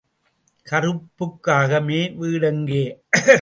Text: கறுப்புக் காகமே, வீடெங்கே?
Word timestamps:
கறுப்புக் 0.71 1.39
காகமே, 1.47 2.01
வீடெங்கே? 2.21 2.83